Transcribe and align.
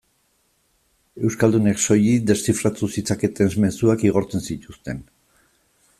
Euskaldunek 1.27 1.83
soilik 1.83 2.25
deszifratu 2.31 2.91
zitzaketen 2.97 3.53
mezuak 3.67 4.07
igortzen 4.11 4.47
zituzten. 4.49 5.09